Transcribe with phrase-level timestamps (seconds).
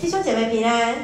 [0.00, 0.94] 弟兄姐妹平安，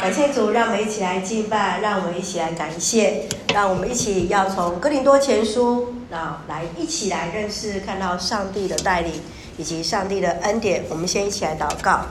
[0.00, 9.12] 感谢主，让我们一起来敬拜，让我们一起来感谢，让我们一起要从哥林多前书啊来一起来认识，看到上帝的带领
[9.58, 10.84] 以及上帝的恩典。
[10.88, 12.06] 我们先一起来祷告，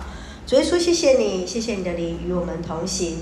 [0.45, 3.19] 主耶稣，谢谢你，谢谢你的灵与我们同行。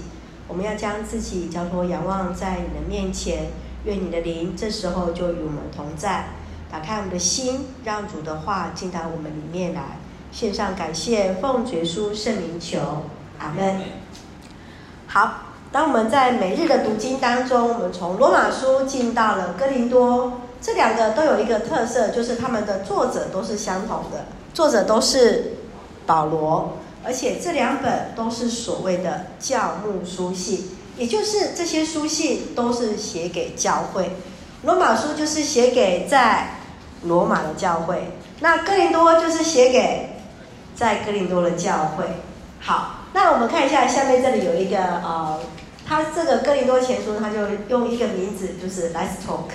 [0.48, 3.52] 我们要将自己交托仰望在你的面前，
[3.86, 6.30] 愿你的灵这时候就与我们同在，
[6.72, 10.00] 打开我们的心，让主的话进到我们里面来。
[10.34, 12.80] 献上感谢，奉耶稣圣名求，
[13.38, 13.82] 阿门。
[15.06, 24.26] 好，当我们在每日的读经当中，我们从罗马书进到了哥林多，这两个都有一个特色，就是他们的作者都是相同的，
[24.56, 25.54] 作者都是
[26.08, 34.14] 保罗，而且这两本都是所谓的教牧书信，也就是这些书信都是写给教会。
[34.64, 36.56] 罗马书就是写给在
[37.04, 40.10] 罗马的教会，那哥林多就是写给。
[40.84, 42.04] 在哥林多的教会，
[42.60, 45.40] 好，那我们看一下下面这里有一个呃，
[45.88, 47.38] 他这个哥林多前书，他就
[47.70, 49.54] 用一个名字，就是 Let's Talk，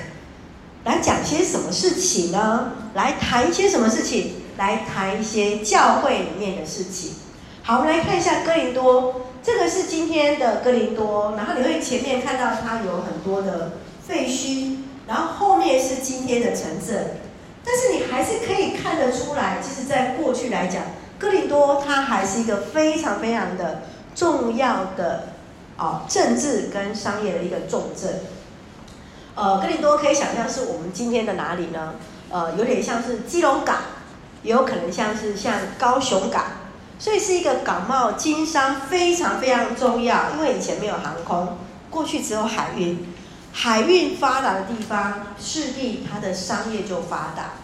[0.85, 2.73] 来讲些什么事情呢？
[2.95, 4.37] 来谈一些什么事情？
[4.57, 7.17] 来谈一些教会里面的事情。
[7.63, 17.17] 好，我们来看一下哥林多，这个是今天的哥林多，然后你会前面看到它有很多的废墟，然后后面是今天的城镇，
[17.63, 20.85] 但是你还是可以看得出来，其实在过去来讲。
[21.19, 23.83] 哥林多，它还是一个非常非常的
[24.15, 25.31] 重要的
[25.77, 28.21] 啊政治跟商业的一个重镇。
[29.35, 31.95] 呃，哥林多可以想象是我们今天的哪里呢？
[32.31, 33.77] 呃，有点像是基隆港，
[34.43, 36.45] 也有可能像是像高雄港，
[36.99, 40.31] 所以是一个港贸经商非常非常重要。
[40.37, 41.57] 因为以前没有航空，
[41.89, 43.07] 过去只有海运，
[43.53, 47.55] 海运发达的地方，势必它的商业就发达。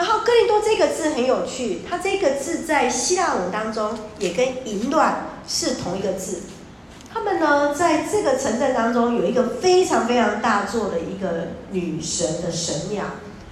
[0.00, 6.44] 然后哥林多这个字很有趣，它这个字在希腊文当中也跟淫乱是同一个字。
[7.12, 13.04] 他们呢，在这个城镇当中有一个非常非常大座的一个女神的神庙，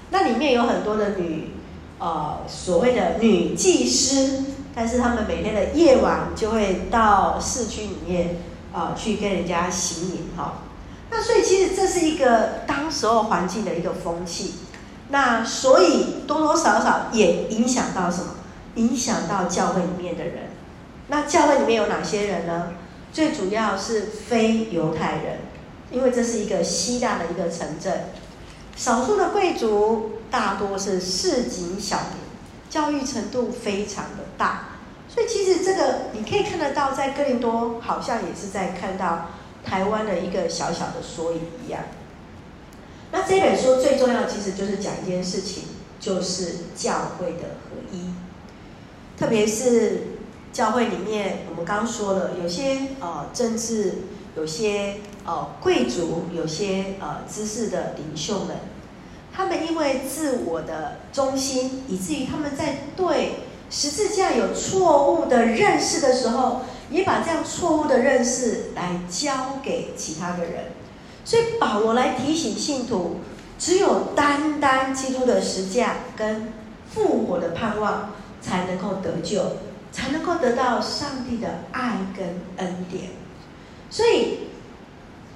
[0.09, 1.51] 那里面有很多的女，
[1.99, 8.37] 呃，所谓的女祭司，但是他们每天的夜晚就会到市区里面、
[8.73, 10.63] 呃、去跟人家行淫哈。
[11.11, 14.55] 那所以其实这是一个当时候环境的一个风气。
[15.11, 18.35] 那所以多多少少也影响到什么？
[18.75, 20.51] 影响到教会里面的人。
[21.09, 22.73] 那教会里面有哪些人呢？
[23.13, 25.39] 最主要是非犹太人，
[25.91, 28.11] 因为这是一个希腊的一个城镇。
[28.77, 32.19] 少数的贵族，大多是市井小民，
[32.69, 34.67] 教育程度非常的大。
[35.09, 39.31] 所以其实这个你可以看得到，在哥林多好像也是在看到
[39.65, 41.83] 台湾的一个小小的缩影一样。
[43.11, 45.63] 那这本书最重要，其实就是讲一件事情，
[45.99, 48.13] 就是教会的合一。
[49.19, 50.09] 特别是
[50.53, 53.95] 教会里面，我们刚刚说了，有些呃政治，
[54.37, 58.57] 有些呃贵族，有些呃知识的领袖们，
[59.33, 63.37] 他们因为自我的中心，以至于他们在对
[63.71, 70.65] 十字架有错误的认识的时候，也把这样错误的认识来交给其他的人。
[71.29, 73.17] 所以保罗来提醒信徒，
[73.59, 76.55] 只有单单基督的十架跟
[76.91, 79.43] 复活的盼望，才能够得救，
[79.93, 83.11] 才能够得到上帝的爱跟恩典。
[83.91, 84.49] 所以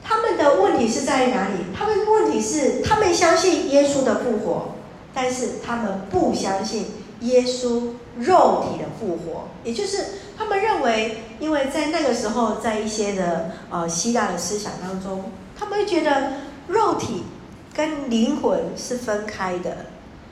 [0.02, 1.56] 他们的问题是在哪里？
[1.76, 4.76] 他们的问题是，他们相信耶稣的复活，
[5.12, 6.86] 但是他们不相信
[7.20, 10.06] 耶稣肉体的复活，也就是
[10.38, 15.30] 他们认为，因为在那个时候，在一些的呃希腊的思想当中。
[15.58, 16.32] 他们会觉得
[16.68, 17.24] 肉体
[17.74, 19.86] 跟灵魂是分开的，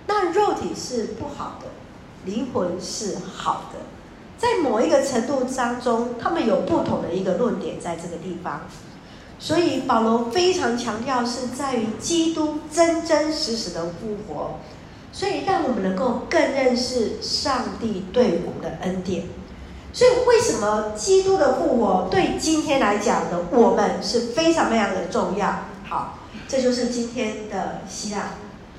[0.06, 1.66] 那肉体是不好的，
[2.24, 3.78] 灵魂是好的，
[4.36, 8.62] 在某一个程度当中，他们有不同的一个论点在这个地方。
[9.38, 14.58] 所以保罗非常强调是在于基督真真实实的复活，
[15.12, 19.24] 所以让我们能够更认识上帝对我们的恩典。
[19.92, 25.64] 所以，为什么基督的复活对今天来讲的我们是非常非常的重要？
[25.88, 28.34] 好，这就是今天的希腊。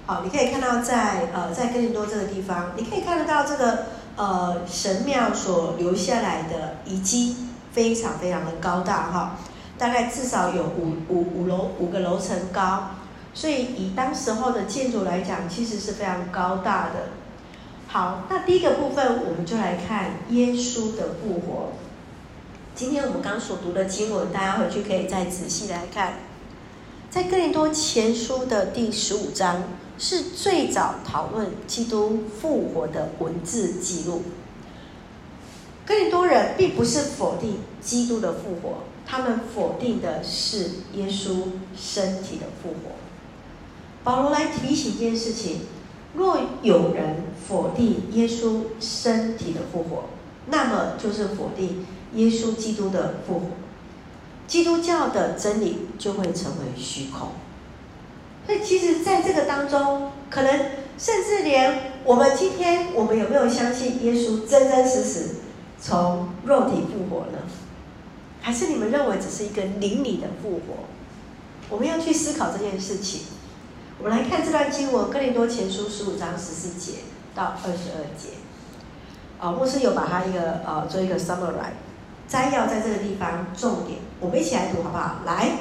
[0.05, 7.35] 好，你可以看到在呃在哥林多这个地方，你可以看得到这个呃神庙所留下来的遗迹，
[7.73, 9.35] 非常非常的高大哈，
[9.77, 12.91] 大概至少有五五五楼五个楼层高，
[13.33, 17.20] 所以以当时候的建筑来讲，其实是非常高大的。
[17.91, 21.73] 好，那第一个部分我们就来看耶稣的复活。
[22.73, 26.13] 今天我们刚所读的经文，大家回去可以再仔细来看。
[27.09, 29.63] 在哥林多前书的第十五章，
[29.97, 34.23] 是最早讨论基督复活的文字记录。
[35.85, 41.43] 哥林多人并不是否定基督的复活，他们否定的是耶稣
[41.75, 42.95] 身体的复活。
[44.05, 45.63] 保罗来提醒一件事情：
[46.13, 50.03] 若有人否定耶稣身体的复活，
[50.47, 51.85] 那么就是否定
[52.15, 53.45] 耶稣基督的复活，
[54.47, 57.29] 基督教的真理就会成为虚空。
[58.45, 60.51] 所以，其实在这个当中，可能
[60.97, 65.35] 甚至连我们今天，我们有没有相信耶稣真真实实
[65.79, 67.37] 从肉体复活呢？
[68.41, 70.83] 还是你们认为只是一个灵里的复活？
[71.69, 73.21] 我们要去思考这件事情。
[74.03, 77.01] 我们来看这段经文，《哥林多前书》十五章十四节
[77.35, 78.29] 到二十二节。
[79.39, 81.53] 啊，牧师有把它一个呃做一个 summary
[82.27, 85.17] 摘要，在这个地方重点，我们一起来读好不好？
[85.23, 85.51] 来，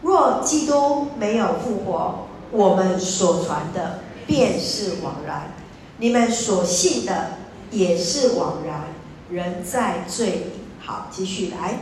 [0.00, 5.52] 若基督没有复活，我们所传的便是枉然，
[5.98, 7.32] 你们所信的
[7.70, 8.84] 也是枉然，
[9.28, 10.44] 人在罪里。
[10.80, 11.80] 好，继续来。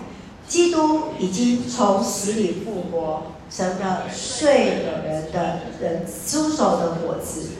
[0.48, 7.50] 基督已经从死里复活，成了睡的人的人出手的果子。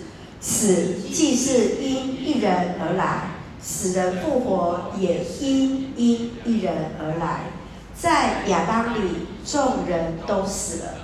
[0.40, 7.50] 死既是因一人而来，死人复活也因因一人而来。
[7.94, 10.94] 在亚当里众人都死了，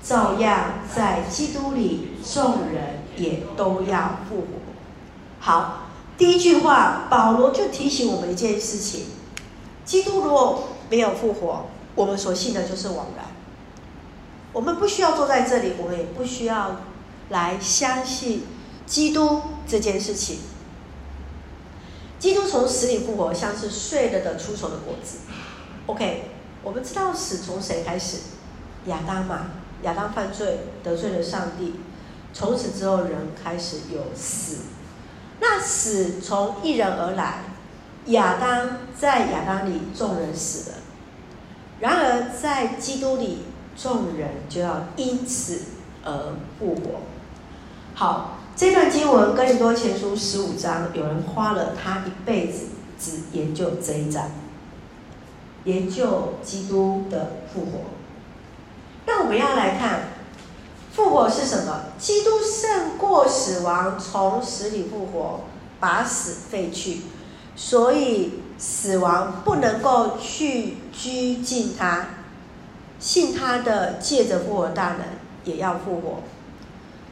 [0.00, 4.46] 照样在基督里众人也都要复活。
[5.40, 9.06] 好，第一句话，保罗就提醒我们一件事情：
[9.84, 13.26] 基督如果没有复活，我们所信的就是枉然。
[14.54, 16.80] 我们不需要坐在这里，我们也不需要
[17.28, 18.46] 来相信
[18.86, 20.38] 基督这件事情。
[22.20, 25.18] 基督从死里复活，像是睡了的出熟的果子。
[25.86, 26.30] OK，
[26.62, 28.18] 我们知道死从谁开始？
[28.86, 29.50] 亚当嘛，
[29.82, 31.74] 亚当犯罪得罪了上帝，
[32.32, 34.58] 从此之后人开始有死。
[35.40, 37.44] 那死从一人而来。
[38.06, 40.76] 亚当在亚当里，众人死了；
[41.80, 43.44] 然而在基督里，
[43.76, 45.62] 众人就要因此
[46.04, 47.00] 而复活。
[47.94, 52.66] 好，这段经文《哥林多前书》十五章，有人花了他一辈子
[52.98, 54.30] 只研究这一章，
[55.64, 57.80] 研究基督的复活。
[59.06, 60.08] 那我们要来看
[60.92, 61.86] 复活是什么？
[61.98, 65.40] 基督胜过死亡，从死里复活，
[65.80, 67.02] 把死废去。
[67.56, 72.08] 所以死亡不能够去拘禁他，
[73.04, 75.00] 信他的借着复活大能
[75.44, 76.22] 也要复活。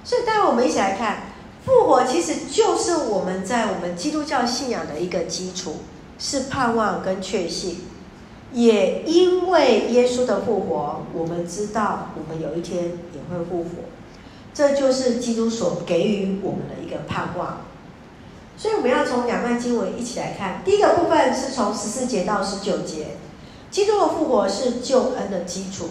[0.03, 1.25] 所以待会我们一起来看，
[1.67, 5.81] 复活其实就是我们在我们基督教信仰的一个基础，
[6.19, 7.83] 是盼望跟确信。
[8.55, 13.69] 也因为耶稣的复活，我们知道我们有一天也会复活，
[14.55, 17.61] 这就是基督所给予我们的一个盼望。
[18.57, 20.63] 所以我们要从两段经文一起来看。
[20.65, 23.17] 第一个部分是从十四节到十九节，
[23.73, 25.87] 基督的复活是救恩的基础；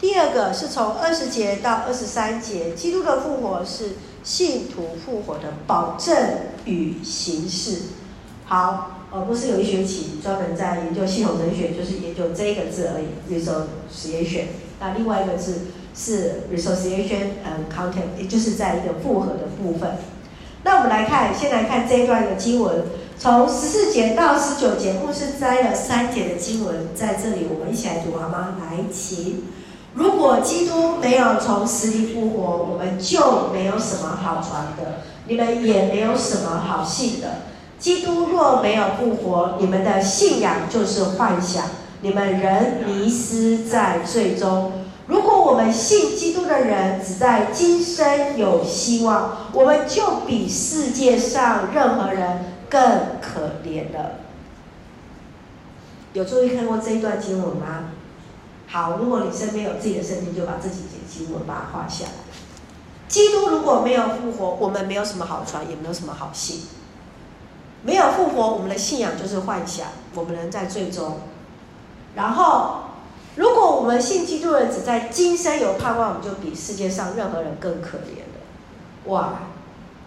[0.00, 3.90] 第二个是从二十节到二十三节，基督的复活是
[4.24, 6.16] 信徒复活的保证
[6.64, 7.82] 与形式。
[8.46, 14.44] 好，呃，不是有一学期专门在研究系统神学，就是研究这个字而已，resurrection。
[14.80, 19.98] 那另外一个字是 resurrection and content，也就是在一个复合的部分。
[20.64, 22.84] 那我们来看，先来看这一段的经文，
[23.20, 28.54] 从十四节到十九节，牧师摘了三节的经文，在这里我们一起来读好吗？
[28.60, 29.42] 来，请。
[29.94, 37.40] 如果基督没有从死里复活，我们就没有什么好传的，你们也没有什么好信的。
[37.80, 41.64] 基督若没有复活，你们的信仰就是幻想，
[42.02, 44.84] 你们仍迷失在罪中。
[45.08, 54.20] 如果我们信基督的人只在今生有希望，我们就比世界上任何人更可怜了。
[56.12, 57.90] 有注意看过这一段经文吗？
[58.66, 62.10] 好，如果你身边有自己的圣经，就把这几节经文把它画下来。
[63.08, 66.62] 基督如果没有复活，我们没有什么好传，也没有什么好信。
[67.82, 71.20] 没有复活，我们的信仰就是幻想，我们人在最终。
[72.14, 72.84] 然后。
[73.36, 78.40] 如果我们信基督的人只在今生有盼望，我们就比世界上任何人更可怜了。
[79.04, 79.42] 哇，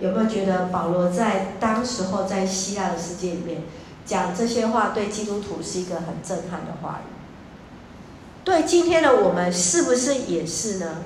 [0.02, 3.62] 有没有觉得保罗在当时候在希腊的世界里面
[4.06, 7.10] 讲这些话，对基督徒是一个很震撼的话语？
[8.44, 11.04] 对今天的我们是不是也是呢？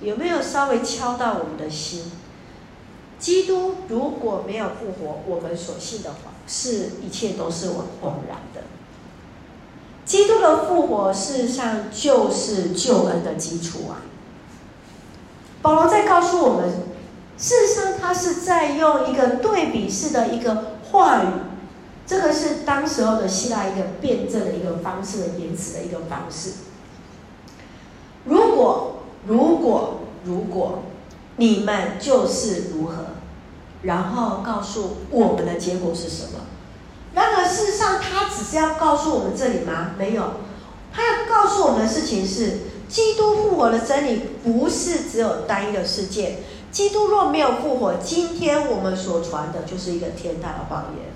[0.00, 2.10] 有没有稍微敲到我们的心？
[3.18, 8.62] 基督如果没有复活，我们所信的话，是一切都是枉然的。
[10.06, 14.00] 基督的复活，事实上就是救恩的基础啊。
[15.60, 16.70] 保罗在告诉我们，
[17.38, 21.26] 事实上他是在用一个对比式的一个话语，
[22.04, 26.50] 这个是当时候的希腊一个辩证的一个方式的言辞的一个方式。
[28.24, 30.82] 如果如果如果
[31.36, 33.04] 你们就是如何，
[33.82, 36.40] 然后告诉我们的结果是什么？
[37.14, 39.92] 然而事实上，他只是要告诉我们这里吗？
[39.96, 40.24] 没有，
[40.92, 46.38] 他要告诉我们的事情是：基督复活的真理不是只有单一的事件。
[46.70, 51.06] 基督若没有复活，今天我们所传的就是一个天大的谎言。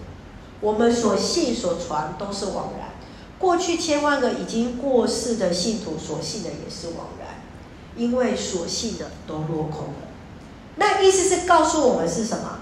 [0.60, 2.90] 我们所信所传都是枉然。
[3.38, 7.42] 过去千万个已经过世的信徒所信的也是枉然，
[7.96, 10.08] 因为所信的都落空了。
[10.76, 12.60] 那意思是告诉我们是什么？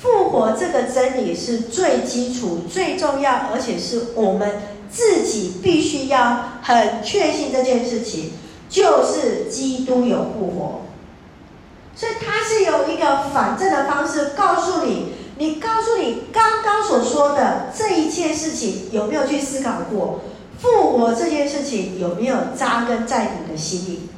[0.00, 8.32] 复活这个真理是最基础、最重要，而且是我们自己必须要很确信这件事情，
[8.68, 10.80] 就是基督有复活。
[11.94, 20.20] 所以他是有一个反证的方式告诉你，你告诉你刚刚所说的这一切事情有没有去思考过？
[20.60, 24.08] 复活这件事情有没有扎根在你的心里？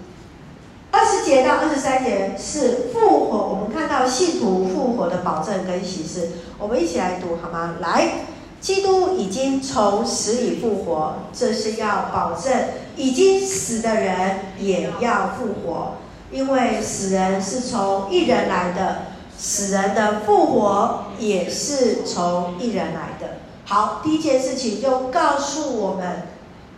[0.90, 6.28] 二十节到二十三节是复活，我们看到信徒复活的保证跟启示，
[6.58, 7.76] 我们一起来读好吗？
[7.80, 8.26] 来，
[8.60, 12.52] 基督已经从死里复活，这是要保证
[12.96, 15.94] 已经死的人也要复活。
[16.34, 19.02] 因为死人是从一人来的，
[19.38, 23.36] 死人的复活也是从一人来的。
[23.66, 26.22] 好，第一件事情就告诉我们，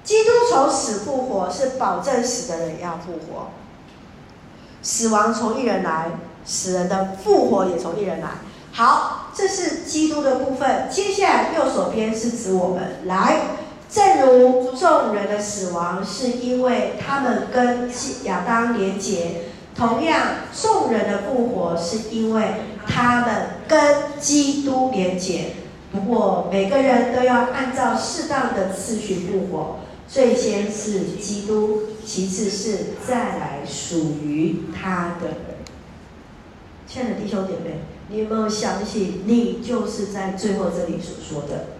[0.04, 3.48] 基督从死复活是保证死的人要复活。
[4.82, 6.10] 死亡从一人来，
[6.44, 8.28] 死人的复活也从一人来。
[8.72, 10.86] 好，这是基督的部分。
[10.90, 13.38] 接下来右手边是指我们来。
[13.88, 17.90] 正如众人的死亡是因为他们跟
[18.24, 19.42] 亚当连结，
[19.76, 20.20] 同样
[20.52, 22.42] 众人的复活是因为
[22.86, 25.52] 他们跟基督连结。
[25.92, 29.76] 不过每个人都要按照适当的次序复活，
[30.08, 35.36] 最先是基督，其次是再来属于他的人。
[36.86, 41.75] 亲爱的弟兄姐妹，你有没有相信你就是在最后这里所说的？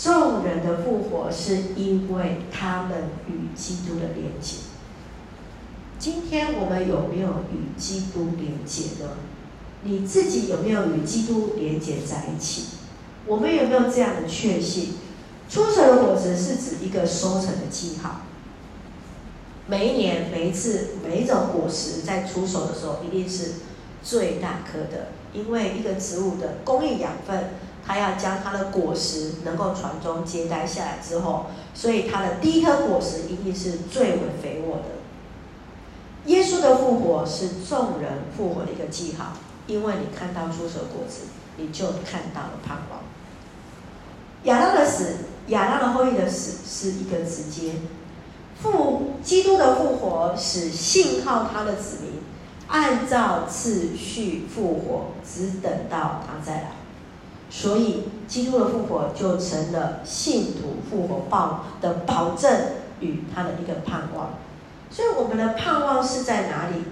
[0.00, 4.58] 众人的复活是因为他们与基督的连接。
[5.98, 9.10] 今天我们有没有与基督连接呢？
[9.82, 12.66] 你自己有没有与基督连接在一起？
[13.26, 14.90] 我们有没有这样的确信？
[15.50, 18.20] 出熟的果子是指一个收成的记号。
[19.66, 23.54] 每一年、每一次、每一种果实在出手的时候，一定是
[24.04, 27.50] 最大颗的，因为一个植物的供应养分。
[27.88, 34.84] 他要将他的果实能够传宗接代下来之后，所以他的第一颗果实一定是最为肥沃的。
[36.26, 39.32] 耶稣的复活是众人复活的一个记号，
[39.66, 43.00] 因为你看到出熟果子，你就看到了盼望。
[44.42, 45.16] 亚当的死，
[45.46, 47.76] 亚当的后裔的死是一个直接
[48.62, 52.20] 复，基督的复活使信靠他的子民
[52.68, 56.72] 按照次序复活，只等到他再来。
[57.50, 62.52] 所以，基督的复活就成了信徒复活报的保证
[63.00, 64.34] 与他的一个盼望。
[64.90, 66.84] 所以，我们的盼望是在哪里？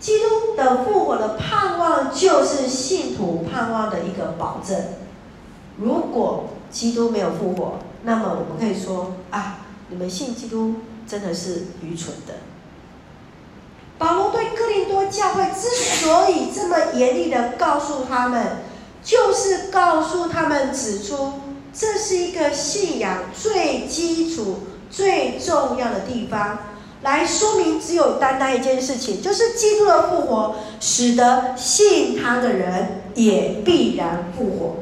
[0.00, 4.76] 基督的复活的盼望就是信徒盼望的一个保证。
[5.78, 9.58] 如果基督没有复活，那么我们可以说啊，
[9.88, 10.74] 你们信基督
[11.06, 12.34] 真的是愚蠢的。
[13.96, 18.56] 保罗对哥林多教会之所以这么严厉的告诉他们。
[19.04, 21.34] 就是告诉他们指出，
[21.74, 26.58] 这是一个信仰最基础、最重要的地方，
[27.02, 34.76] 来说明只有单单一件事情，就是基督的复活，使得信他的人也必然复活。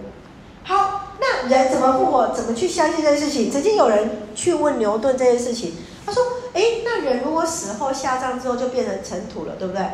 [0.63, 2.29] 好，那人怎么复活？
[2.29, 3.51] 怎么去相信这件事情？
[3.51, 5.75] 曾经有人去问牛顿这件事情，
[6.07, 6.23] 他说
[6.55, 9.85] ：“诶，那人如果死后下葬之后就变成尘土了，对不对？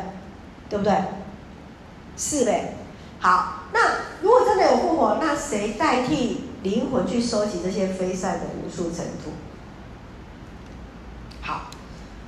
[0.69, 0.93] 对不对？
[2.15, 2.75] 是呗。
[3.19, 3.79] 好。”那
[4.21, 9.31] 如果真的有复活，那谁代替灵魂去收集这些飞散的无数尘土？
[11.41, 11.69] 好，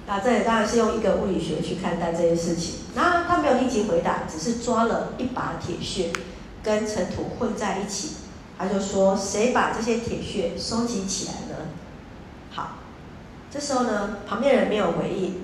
[0.08, 2.82] 那这里当然是用一个物理学去看待这件事情。
[2.94, 6.12] 那他没有立即回答，只是抓了一把铁屑
[6.64, 8.18] 跟尘土混在一起，
[8.58, 11.66] 他就说：谁把这些铁屑收集起来呢？
[12.52, 12.78] 好，
[13.50, 15.42] 这时候呢，旁边人没有回应。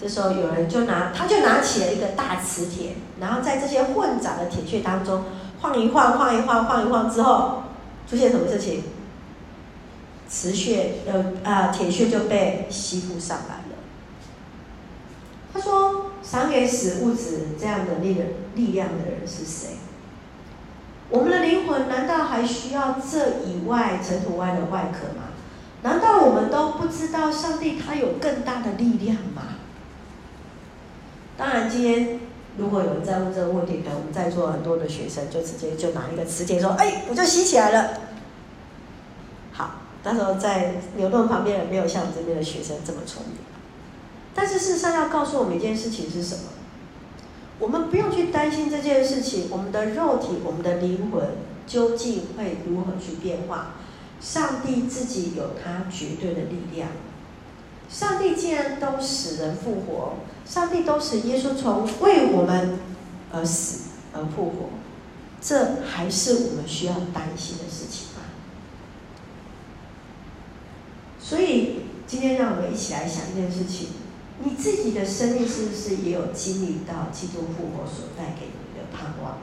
[0.00, 5.24] 这时候有人就拿，他就拿起了一个大磁铁，然后在这些混杂的铁屑当中
[5.60, 7.64] 晃一晃，晃一晃，晃一晃之后，
[8.08, 8.82] 出现什么事情？
[10.28, 13.76] 磁穴呃啊，铁穴就被吸附上来了。
[15.52, 19.70] 他说：“赏给死物质这样的力人力量的人是谁？
[21.08, 25.24] 我们的灵魂难道还需要这以外尘土外的外壳吗？
[25.82, 29.42] 难道我们都不知道上帝他有更大的力量吗？
[31.36, 32.20] 当然，今天
[32.60, 37.98] 如果有人在问这个问题，可能我们在座很多的学生就直接就拿一个磁铁说：“哎，我就吸起来了。”
[39.52, 43.36] 好，那时候在牛顿旁边也没有像这边的学生这么聪明。
[44.34, 46.42] 但是事实上要告诉我们一件事情是什么？
[47.58, 51.22] 我们不用去担心这件事情，我们的肉体、我们的灵魂
[51.66, 53.72] 究竟会如何去变化？
[54.20, 56.88] 上帝自己有他绝对的力量。
[57.90, 60.14] 上帝既然都使人复活，
[60.46, 62.78] 上帝都使耶稣从为我们
[63.32, 64.70] 而死而复活，
[65.40, 68.22] 这还是我们需要担心的事情吗？
[71.20, 73.88] 所以今天让我们一起来想一件事情。
[74.42, 79.36] 你自己的生命是不是也有经历到基督复活所带给你的盼望？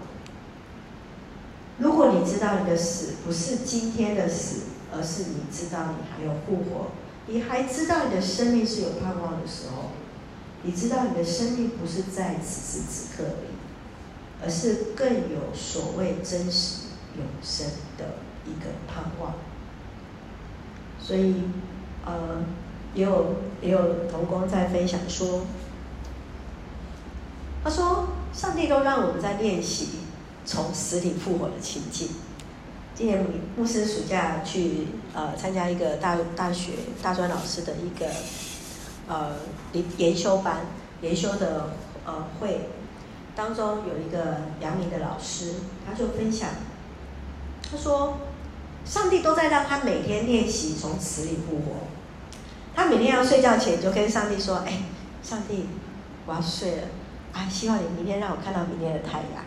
[1.78, 4.62] 如果你知道你的死不是今天的死，
[4.92, 6.88] 而是你知道你还有复活，
[7.28, 9.92] 你还知道你的生命是有盼望的时候，
[10.64, 17.68] 你知道你的生命不是在此时此刻而已，而是更有所谓真实永生
[17.98, 18.16] 的
[18.46, 19.36] 一个盼望。
[21.00, 21.44] 所以，
[22.06, 22.44] 呃。
[22.96, 25.42] 也有也有同工在分享说，
[27.64, 29.90] 他说上帝都让我们在练习
[30.44, 32.10] 从死里复活的情境。
[32.98, 33.24] 今年
[33.56, 38.08] 牧师暑假去呃参加一个大大学大专老师的一个
[39.08, 39.36] 呃
[39.74, 40.62] 研研修班
[41.02, 41.76] 研修的
[42.08, 42.70] 呃会
[43.36, 45.54] 当中有一个阳明的老师，
[45.86, 46.50] 他就分享，
[47.70, 48.18] 他说
[48.84, 51.86] 上帝都在让他每天练习从死里复活。
[52.76, 54.86] 他每天要睡觉前就跟上帝说：“哎，
[55.22, 55.68] 上帝，
[56.26, 56.88] 我要睡了，
[57.34, 59.46] 啊，希望你明天让我看到明天的太阳。”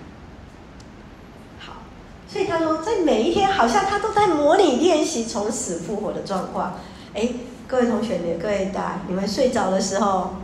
[2.32, 6.74] 所以他说，在每一天，好像他都在模拟练习从死复活的状况。
[7.12, 7.28] 哎，
[7.66, 10.34] 各位同学，你各位大，你们睡着的时候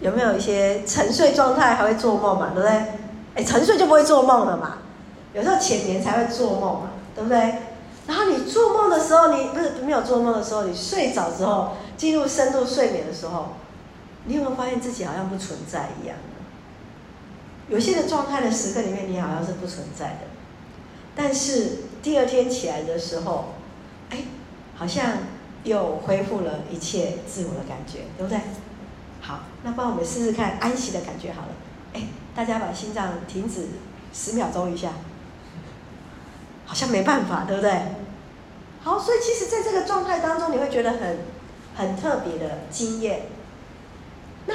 [0.00, 2.50] 有没有一些沉睡状态，还会做梦嘛？
[2.52, 2.70] 对不对？
[3.36, 4.78] 哎，沉睡就不会做梦了嘛。
[5.34, 7.38] 有时候浅眠才会做梦嘛，对不对？
[8.06, 11.72] 然后你做梦的时候，你不是没有做梦的时候，你睡着之后。
[11.96, 13.54] 进入深度睡眠的时候，
[14.26, 16.14] 你有没有发现自己好像不存在一样？
[17.70, 20.35] 有些的状态的时刻里面，你好像是不存在的。
[21.16, 23.54] 但是第二天起来的时候，
[24.10, 24.18] 哎，
[24.76, 25.14] 好像
[25.64, 28.38] 又恢复了一切自我的感觉，对不对？
[29.20, 31.48] 好，那帮我们试试看安息的感觉好了。
[31.94, 32.02] 哎，
[32.34, 33.66] 大家把心脏停止
[34.12, 34.92] 十秒钟一下，
[36.66, 37.72] 好像没办法，对不对？
[38.82, 41.18] 好，所以其实在这个状态当中，你会觉得很。
[41.78, 43.26] 很特别的经验。
[44.46, 44.54] 那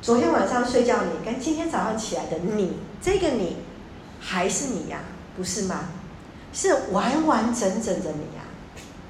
[0.00, 3.56] 昨天晚上睡觉你跟今天早上起来的你，这个你
[4.20, 5.00] 还是你呀，
[5.36, 5.88] 不是吗？
[6.52, 8.44] 是完完整整的你呀，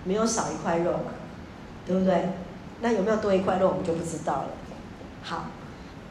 [0.04, 1.12] 没有少一块肉嘛，
[1.84, 2.28] 对不对？
[2.80, 4.50] 那有没有多一块肉，我们就不知道了。
[5.24, 5.46] 好，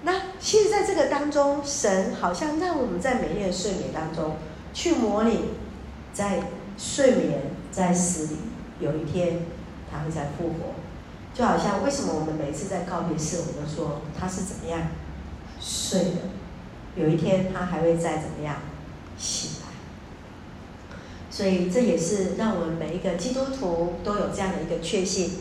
[0.03, 4.35] 那其实在这个当中，神好像让我们在每天的睡眠当中
[4.73, 5.51] 去模拟，
[6.13, 6.41] 在
[6.77, 8.37] 睡眠在死里，
[8.81, 9.45] 有一天
[9.89, 10.73] 他会再复活。
[11.33, 14.81] 就好像为什么我们每次在告别式，我们都说他是怎么样
[15.61, 16.17] 睡的，
[16.97, 18.57] 有一天他还会再怎么样
[19.17, 19.60] 醒。
[21.31, 25.31] 所以这也是让我们每一个基督徒都有这样的一个确信，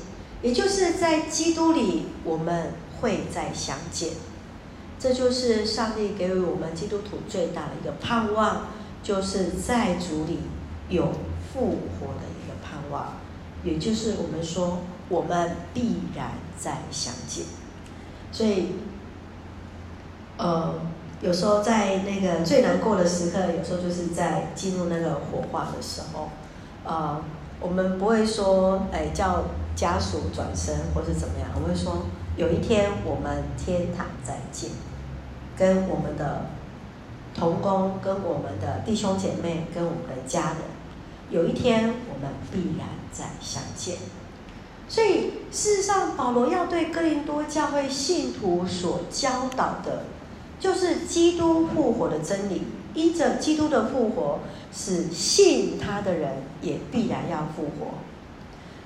[0.41, 4.13] 也就是在基督里我们会再相见。
[4.99, 8.69] 这就是上帝给予我们基督徒最大的一个盼望，
[9.03, 10.39] 就是在主里
[10.89, 11.13] 有
[11.53, 13.17] 复活的一个盼望，
[13.65, 14.79] 也就是我们说。
[15.11, 17.45] 我们必然再相见，
[18.31, 18.67] 所以，
[20.37, 20.75] 呃，
[21.21, 26.31] 有时候在那个最难过的时刻，有时候就是在进入那个火化的时候，
[26.85, 27.23] 呃，
[27.61, 29.45] 我们不会说，哎，叫
[29.77, 32.07] 家属转身或是怎么样，我会说，
[32.37, 34.71] 有一天我们天堂再见，
[35.57, 36.47] 跟我们的
[37.35, 40.57] 同工、跟我们的弟兄姐妹、跟我们的家人，
[41.29, 43.97] 有一天我们必然再相见。
[44.89, 50.05] 所以，事实上，保罗要对哥林多教会信徒所教导的，
[50.61, 52.63] 就是基督复活的真理。
[52.93, 54.41] 因着基督的复活，
[54.73, 57.95] 使信他的人也必然要复活。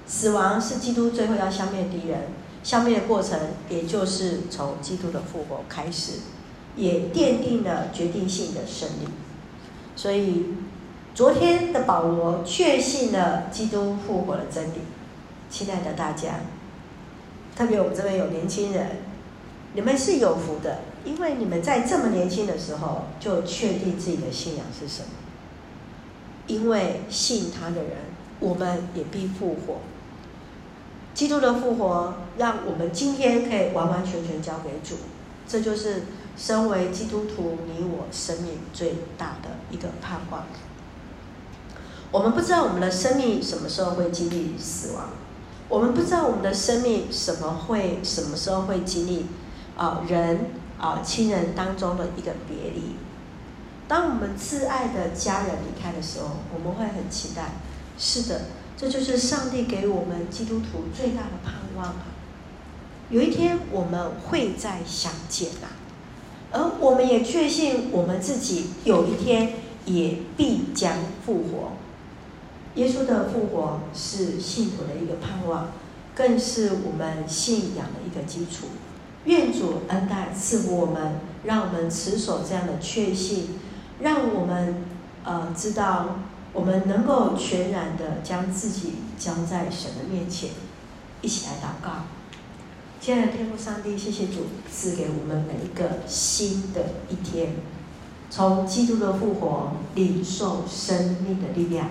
[0.06, 2.24] 死亡是基督最后要消灭敌人，
[2.62, 3.38] 消灭的过程，
[3.70, 6.18] 也就是从基督的复活开始，
[6.76, 9.08] 也奠定了决定性的胜利。
[9.96, 10.54] 所以，
[11.14, 14.80] 昨天的保罗确信了基督复活的真理。
[15.48, 16.40] 亲爱的大家，
[17.56, 18.98] 特别我们这边有年轻人，
[19.72, 25.08] 你们是有福的，因为你们在这么年轻的时候就确定自己的信仰是什么。
[26.46, 27.92] 因为信他的人，
[28.40, 29.78] 我们也必复活。
[31.14, 34.96] 基督的复活，让我们今天可以完完全全交给主。
[35.46, 36.02] 这就是
[36.36, 40.44] 身为基督徒你我生命最大的一个盼望。
[42.10, 45.10] 我们不知道我们的生命什么时候会经历死亡，
[45.68, 49.26] 我们不知道我们的生命什么会什么时候会经历
[49.76, 52.96] 啊、人啊、亲人当中的一个别离。
[53.86, 57.52] 当我们挚爱的家人离开的时候，我们会很期待。
[57.98, 62.06] 是的，这就是上帝给我们基督徒最大的盼望啊！
[63.10, 65.68] 有一天我们会再相见呐，
[66.50, 69.52] 而我们也确信我们自己有一天
[69.84, 71.72] 也必将复活。
[72.74, 75.70] 耶稣的复活是信徒的一个盼望，
[76.14, 78.66] 更是我们信仰的一个基础。
[79.24, 83.58] 愿主恩待赐福我们，让我们持守这样的确信。
[84.00, 84.84] 让我们
[85.22, 86.18] 呃知道，
[86.52, 90.50] 我们能够全然的将自己交在神的面前，
[91.22, 92.04] 一起来祷告。
[93.00, 97.54] 亲爱的天父上帝，谢谢主赐给我们每一个新的一天，
[98.30, 101.90] 从基督的复活领受生命的力量。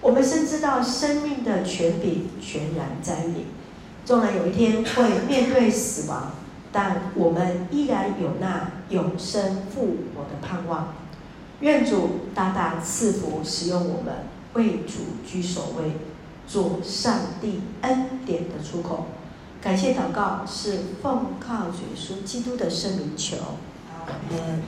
[0.00, 3.46] 我们深知道生命的权柄全然在你，
[4.04, 6.32] 纵然有一天会面对死亡，
[6.80, 9.80] 但我们依然有那永生复
[10.14, 10.94] 活的盼望。
[11.58, 14.14] 愿主大大赐福，使用我们
[14.52, 15.96] 为主居首位，
[16.46, 19.06] 做上帝恩典的出口。
[19.60, 23.36] 感谢祷告是奉靠主耶稣基督的圣名求，
[24.06, 24.62] 阿门。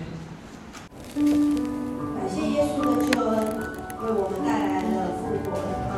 [1.15, 3.39] 感谢耶稣的救恩，
[4.03, 5.90] 为我们带来了复活